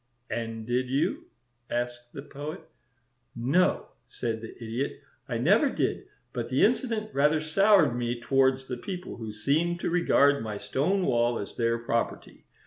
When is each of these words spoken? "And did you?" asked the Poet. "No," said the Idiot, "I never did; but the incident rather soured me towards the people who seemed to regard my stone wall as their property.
"And 0.31 0.65
did 0.65 0.89
you?" 0.89 1.25
asked 1.69 2.11
the 2.11 2.23
Poet. 2.23 2.61
"No," 3.35 3.89
said 4.09 4.41
the 4.41 4.55
Idiot, 4.55 4.99
"I 5.29 5.37
never 5.37 5.69
did; 5.69 6.07
but 6.33 6.49
the 6.49 6.65
incident 6.65 7.13
rather 7.13 7.39
soured 7.39 7.95
me 7.95 8.19
towards 8.19 8.65
the 8.65 8.77
people 8.77 9.17
who 9.17 9.31
seemed 9.31 9.79
to 9.81 9.91
regard 9.91 10.41
my 10.41 10.57
stone 10.57 11.05
wall 11.05 11.37
as 11.37 11.55
their 11.55 11.77
property. 11.77 12.45